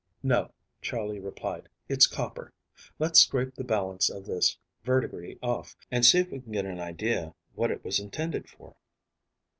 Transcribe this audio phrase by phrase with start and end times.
[0.23, 0.51] "No,"
[0.81, 1.69] Charley replied.
[1.87, 2.51] "It's copper.
[2.97, 6.79] Let's scrape the balance of this verdigris off, and see if we can get an
[6.79, 8.75] idea what it was intended for."